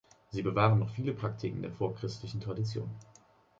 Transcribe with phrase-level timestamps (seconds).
[0.31, 2.89] Sie bewahren noch viele Praktiken der vorchristlichen Tradition.